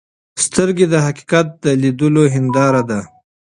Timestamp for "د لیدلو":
1.63-2.23